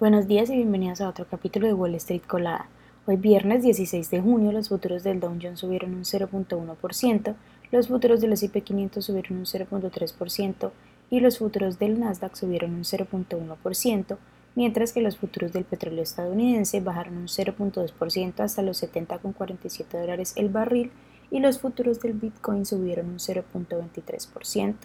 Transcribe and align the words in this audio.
Buenos 0.00 0.26
días 0.26 0.48
y 0.48 0.54
bienvenidos 0.54 1.02
a 1.02 1.10
otro 1.10 1.26
capítulo 1.30 1.66
de 1.66 1.74
Wall 1.74 1.94
Street 1.96 2.22
Colada. 2.26 2.70
Hoy 3.06 3.16
viernes 3.16 3.62
16 3.62 4.10
de 4.10 4.22
junio 4.22 4.50
los 4.50 4.70
futuros 4.70 5.02
del 5.02 5.20
Dow 5.20 5.36
Jones 5.38 5.60
subieron 5.60 5.92
un 5.92 6.04
0.1%, 6.04 7.34
los 7.70 7.88
futuros 7.88 8.22
del 8.22 8.32
S&P 8.32 8.62
500 8.62 9.04
subieron 9.04 9.36
un 9.36 9.44
0.3% 9.44 10.70
y 11.10 11.20
los 11.20 11.36
futuros 11.36 11.78
del 11.78 12.00
Nasdaq 12.00 12.34
subieron 12.34 12.76
un 12.76 12.84
0.1%, 12.84 14.16
mientras 14.54 14.94
que 14.94 15.02
los 15.02 15.18
futuros 15.18 15.52
del 15.52 15.64
petróleo 15.64 16.02
estadounidense 16.02 16.80
bajaron 16.80 17.18
un 17.18 17.28
0.2% 17.28 18.40
hasta 18.40 18.62
los 18.62 18.82
70,47 18.82 20.00
dólares 20.00 20.32
el 20.36 20.48
barril 20.48 20.92
y 21.30 21.40
los 21.40 21.58
futuros 21.58 22.00
del 22.00 22.14
Bitcoin 22.14 22.64
subieron 22.64 23.10
un 23.10 23.18
0.23%. 23.18 24.76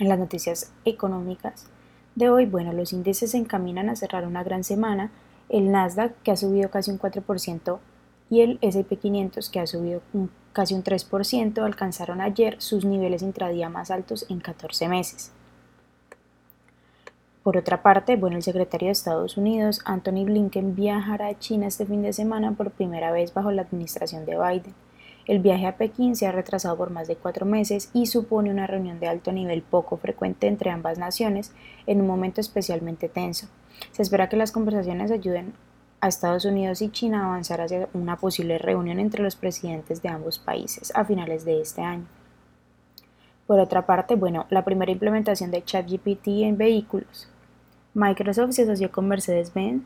En 0.00 0.08
las 0.10 0.18
noticias 0.18 0.70
económicas, 0.84 1.70
de 2.18 2.30
hoy, 2.30 2.46
bueno, 2.46 2.72
los 2.72 2.92
índices 2.92 3.30
se 3.30 3.38
encaminan 3.38 3.88
a 3.88 3.96
cerrar 3.96 4.26
una 4.26 4.42
gran 4.42 4.64
semana. 4.64 5.12
El 5.48 5.70
Nasdaq, 5.70 6.20
que 6.22 6.32
ha 6.32 6.36
subido 6.36 6.68
casi 6.68 6.90
un 6.90 6.98
4%, 6.98 7.78
y 8.28 8.40
el 8.40 8.58
SP 8.60 8.98
500, 8.98 9.48
que 9.48 9.60
ha 9.60 9.66
subido 9.66 10.02
casi 10.52 10.74
un 10.74 10.82
3%, 10.82 11.64
alcanzaron 11.64 12.20
ayer 12.20 12.56
sus 12.60 12.84
niveles 12.84 13.22
intradía 13.22 13.68
más 13.68 13.92
altos 13.92 14.26
en 14.28 14.40
14 14.40 14.88
meses. 14.88 15.30
Por 17.44 17.56
otra 17.56 17.82
parte, 17.82 18.16
bueno, 18.16 18.36
el 18.36 18.42
secretario 18.42 18.88
de 18.88 18.92
Estados 18.92 19.36
Unidos, 19.36 19.80
Anthony 19.84 20.24
Blinken, 20.24 20.74
viajará 20.74 21.28
a 21.28 21.38
China 21.38 21.68
este 21.68 21.86
fin 21.86 22.02
de 22.02 22.12
semana 22.12 22.52
por 22.52 22.72
primera 22.72 23.12
vez 23.12 23.32
bajo 23.32 23.52
la 23.52 23.62
administración 23.62 24.26
de 24.26 24.36
Biden. 24.36 24.74
El 25.28 25.40
viaje 25.40 25.66
a 25.66 25.76
Pekín 25.76 26.16
se 26.16 26.26
ha 26.26 26.32
retrasado 26.32 26.74
por 26.78 26.88
más 26.88 27.06
de 27.06 27.16
cuatro 27.16 27.44
meses 27.44 27.90
y 27.92 28.06
supone 28.06 28.50
una 28.50 28.66
reunión 28.66 28.98
de 28.98 29.08
alto 29.08 29.30
nivel 29.30 29.60
poco 29.60 29.98
frecuente 29.98 30.46
entre 30.46 30.70
ambas 30.70 30.98
naciones 30.98 31.52
en 31.86 32.00
un 32.00 32.06
momento 32.06 32.40
especialmente 32.40 33.10
tenso. 33.10 33.46
Se 33.92 34.00
espera 34.00 34.30
que 34.30 34.38
las 34.38 34.52
conversaciones 34.52 35.10
ayuden 35.10 35.52
a 36.00 36.08
Estados 36.08 36.46
Unidos 36.46 36.80
y 36.80 36.90
China 36.90 37.22
a 37.22 37.26
avanzar 37.26 37.60
hacia 37.60 37.90
una 37.92 38.16
posible 38.16 38.56
reunión 38.56 38.98
entre 38.98 39.22
los 39.22 39.36
presidentes 39.36 40.00
de 40.00 40.08
ambos 40.08 40.38
países 40.38 40.92
a 40.94 41.04
finales 41.04 41.44
de 41.44 41.60
este 41.60 41.82
año. 41.82 42.06
Por 43.46 43.60
otra 43.60 43.84
parte, 43.84 44.14
bueno, 44.14 44.46
la 44.48 44.64
primera 44.64 44.92
implementación 44.92 45.50
de 45.50 45.62
ChatGPT 45.62 46.28
en 46.44 46.56
vehículos. 46.56 47.28
Microsoft 47.92 48.52
se 48.52 48.62
asoció 48.62 48.90
con 48.90 49.08
Mercedes-Benz 49.08 49.82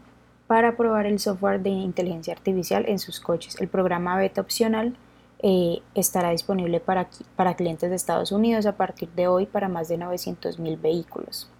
para 0.46 0.76
probar 0.76 1.06
el 1.06 1.18
software 1.18 1.60
de 1.60 1.70
inteligencia 1.70 2.32
artificial 2.32 2.84
en 2.86 3.00
sus 3.00 3.18
coches. 3.18 3.60
El 3.60 3.66
programa 3.66 4.16
beta 4.16 4.40
opcional 4.40 4.94
eh, 5.42 5.82
estará 5.94 6.30
disponible 6.30 6.80
para, 6.80 7.08
para 7.36 7.56
clientes 7.56 7.90
de 7.90 7.96
Estados 7.96 8.32
Unidos 8.32 8.64
a 8.66 8.76
partir 8.76 9.08
de 9.10 9.28
hoy 9.28 9.46
para 9.46 9.68
más 9.68 9.88
de 9.88 9.98
900.000 9.98 10.80
vehículos. 10.80 11.50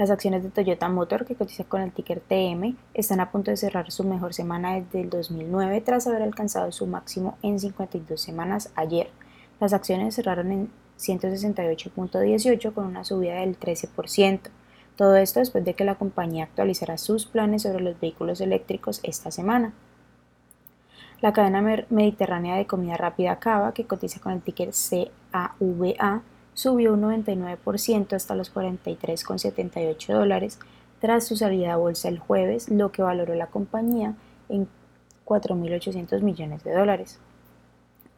Las 0.00 0.10
acciones 0.10 0.42
de 0.42 0.48
Toyota 0.48 0.88
Motor, 0.88 1.26
que 1.26 1.34
cotiza 1.34 1.64
con 1.64 1.82
el 1.82 1.92
ticker 1.92 2.20
TM, 2.20 2.74
están 2.94 3.20
a 3.20 3.30
punto 3.30 3.50
de 3.50 3.58
cerrar 3.58 3.90
su 3.90 4.02
mejor 4.02 4.32
semana 4.32 4.80
desde 4.80 5.02
el 5.02 5.10
2009 5.10 5.82
tras 5.82 6.06
haber 6.06 6.22
alcanzado 6.22 6.72
su 6.72 6.86
máximo 6.86 7.36
en 7.42 7.60
52 7.60 8.18
semanas 8.18 8.72
ayer. 8.76 9.10
Las 9.60 9.74
acciones 9.74 10.14
cerraron 10.14 10.52
en 10.52 10.70
168.18 10.98 12.72
con 12.72 12.86
una 12.86 13.04
subida 13.04 13.40
del 13.40 13.60
13%. 13.60 14.40
Todo 14.96 15.16
esto 15.16 15.40
después 15.40 15.64
de 15.66 15.74
que 15.74 15.84
la 15.84 15.96
compañía 15.96 16.44
actualizara 16.44 16.96
sus 16.96 17.26
planes 17.26 17.62
sobre 17.62 17.84
los 17.84 18.00
vehículos 18.00 18.40
eléctricos 18.40 19.00
esta 19.02 19.30
semana. 19.30 19.74
La 21.20 21.34
cadena 21.34 21.60
mediterránea 21.90 22.56
de 22.56 22.66
comida 22.66 22.96
rápida 22.96 23.38
Cava, 23.38 23.74
que 23.74 23.84
cotiza 23.84 24.20
con 24.20 24.32
el 24.32 24.40
ticker 24.40 24.70
CAVA, 25.30 26.22
subió 26.54 26.94
un 26.94 27.02
99% 27.02 28.14
hasta 28.14 28.34
los 28.34 28.54
43,78 28.54 30.14
dólares 30.14 30.58
tras 30.98 31.26
su 31.26 31.36
salida 31.36 31.74
a 31.74 31.76
bolsa 31.76 32.08
el 32.08 32.18
jueves, 32.18 32.70
lo 32.70 32.90
que 32.90 33.02
valoró 33.02 33.34
la 33.34 33.48
compañía 33.48 34.14
en 34.48 34.66
4.800 35.26 36.22
millones 36.22 36.64
de 36.64 36.72
dólares. 36.72 37.18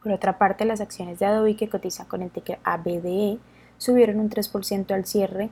Por 0.01 0.13
otra 0.13 0.37
parte, 0.37 0.63
las 0.63 0.81
acciones 0.81 1.19
de 1.19 1.25
Adobe 1.25 1.55
que 1.55 1.69
cotizan 1.69 2.07
con 2.07 2.21
el 2.21 2.31
ticker 2.31 2.59
ABDE 2.63 3.37
subieron 3.77 4.19
un 4.19 4.29
3% 4.29 4.91
al 4.91 5.05
cierre 5.05 5.49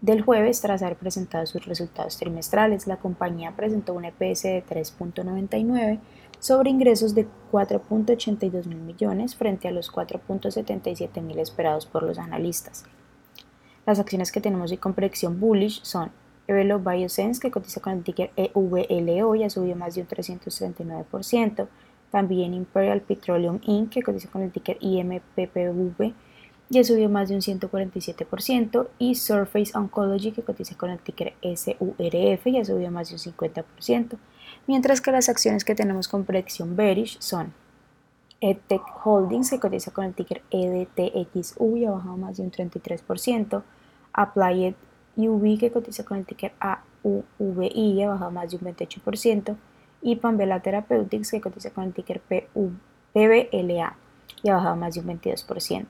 del 0.00 0.22
jueves 0.22 0.60
tras 0.60 0.82
haber 0.82 0.96
presentado 0.96 1.46
sus 1.46 1.64
resultados 1.64 2.18
trimestrales. 2.18 2.86
La 2.86 2.96
compañía 2.96 3.52
presentó 3.56 3.94
un 3.94 4.04
EPS 4.04 4.42
de 4.42 4.64
3.99 4.68 5.98
sobre 6.44 6.68
ingresos 6.68 7.14
de 7.14 7.26
4.82 7.50 8.66
mil 8.66 8.76
millones 8.76 9.34
frente 9.34 9.66
a 9.66 9.70
los 9.70 9.90
4.77 9.90 11.22
mil 11.22 11.38
esperados 11.38 11.86
por 11.86 12.02
los 12.02 12.18
analistas. 12.18 12.84
Las 13.86 13.98
acciones 13.98 14.30
que 14.30 14.42
tenemos 14.42 14.70
y 14.70 14.76
con 14.76 14.92
predicción 14.92 15.40
bullish 15.40 15.80
son 15.82 16.12
Evelo 16.46 16.80
Biosense, 16.80 17.40
que 17.40 17.50
cotiza 17.50 17.80
con 17.80 17.94
el 17.94 18.04
ticker 18.04 18.30
EVLO, 18.36 19.34
ya 19.36 19.48
subió 19.48 19.74
más 19.74 19.94
de 19.94 20.02
un 20.02 20.08
339%. 20.08 21.66
También 22.10 22.52
Imperial 22.52 23.00
Petroleum 23.00 23.60
Inc., 23.62 23.88
que 23.92 24.02
cotiza 24.02 24.28
con 24.28 24.42
el 24.42 24.52
ticker 24.52 24.76
IMPPV, 24.80 26.12
ya 26.70 26.84
subió 26.84 27.08
más 27.08 27.28
de 27.28 27.34
un 27.36 27.40
147%. 27.40 28.88
Y 28.98 29.14
Surface 29.14 29.76
Oncology, 29.76 30.32
que 30.32 30.42
cotiza 30.42 30.76
con 30.76 30.90
el 30.90 30.98
ticker 30.98 31.34
SURF, 31.42 32.46
ya 32.46 32.64
subió 32.64 32.90
más 32.90 33.08
de 33.08 33.14
un 33.14 33.20
50% 33.20 34.18
mientras 34.66 35.00
que 35.00 35.12
las 35.12 35.28
acciones 35.28 35.64
que 35.64 35.74
tenemos 35.74 36.08
con 36.08 36.24
predicción 36.24 36.76
bearish 36.76 37.18
son 37.20 37.52
EdTech 38.40 38.82
Holdings, 39.04 39.50
que 39.50 39.60
cotiza 39.60 39.90
con 39.90 40.04
el 40.04 40.14
ticker 40.14 40.42
EDTXU 40.50 41.76
y 41.76 41.84
ha 41.84 41.92
bajado 41.92 42.16
más 42.16 42.36
de 42.36 42.42
un 42.42 42.50
33%, 42.50 43.62
Applied 44.12 44.74
UV, 45.16 45.58
que 45.58 45.70
cotiza 45.70 46.04
con 46.04 46.18
el 46.18 46.26
ticker 46.26 46.52
AUVI 46.60 47.68
y 47.68 48.02
ha 48.02 48.10
bajado 48.10 48.30
más 48.30 48.50
de 48.50 48.56
un 48.56 48.64
28%, 48.64 49.56
y 50.02 50.16
Pambela 50.16 50.60
Therapeutics, 50.60 51.30
que 51.30 51.40
cotiza 51.40 51.70
con 51.70 51.84
el 51.84 51.94
ticker 51.94 52.20
PBLA 52.20 53.96
y 54.42 54.48
ha 54.48 54.54
bajado 54.54 54.76
más 54.76 54.94
de 54.94 55.00
un 55.00 55.06
22%. 55.06 55.86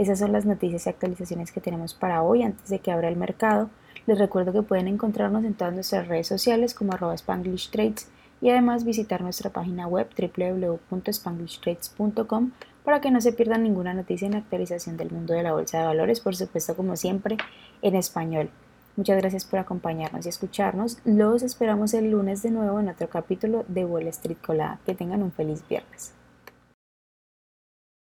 Esas 0.00 0.18
son 0.18 0.32
las 0.32 0.46
noticias 0.46 0.86
y 0.86 0.88
actualizaciones 0.88 1.52
que 1.52 1.60
tenemos 1.60 1.92
para 1.92 2.22
hoy 2.22 2.42
antes 2.42 2.70
de 2.70 2.78
que 2.78 2.90
abra 2.90 3.08
el 3.08 3.16
mercado. 3.16 3.68
Les 4.06 4.18
recuerdo 4.18 4.50
que 4.50 4.62
pueden 4.62 4.88
encontrarnos 4.88 5.44
en 5.44 5.52
todas 5.52 5.74
nuestras 5.74 6.08
redes 6.08 6.26
sociales 6.26 6.72
como 6.72 6.94
arroba 6.94 7.12
Spanglish 7.12 7.68
Trades 7.68 8.08
y 8.40 8.48
además 8.48 8.84
visitar 8.84 9.20
nuestra 9.20 9.50
página 9.50 9.86
web 9.86 10.08
www.spanglishtrades.com 10.18 12.52
para 12.82 13.02
que 13.02 13.10
no 13.10 13.20
se 13.20 13.34
pierdan 13.34 13.62
ninguna 13.62 13.92
noticia 13.92 14.24
en 14.24 14.32
la 14.32 14.38
actualización 14.38 14.96
del 14.96 15.10
mundo 15.10 15.34
de 15.34 15.42
la 15.42 15.52
bolsa 15.52 15.80
de 15.80 15.86
valores, 15.88 16.20
por 16.20 16.34
supuesto 16.34 16.74
como 16.74 16.96
siempre 16.96 17.36
en 17.82 17.94
español. 17.94 18.48
Muchas 18.96 19.18
gracias 19.18 19.44
por 19.44 19.58
acompañarnos 19.58 20.24
y 20.24 20.30
escucharnos. 20.30 20.96
Los 21.04 21.42
esperamos 21.42 21.92
el 21.92 22.10
lunes 22.10 22.42
de 22.42 22.52
nuevo 22.52 22.80
en 22.80 22.88
otro 22.88 23.10
capítulo 23.10 23.66
de 23.68 23.84
Wall 23.84 24.06
Street 24.06 24.38
Colada. 24.42 24.80
Que 24.86 24.94
tengan 24.94 25.22
un 25.22 25.30
feliz 25.30 25.62
viernes. 25.68 26.14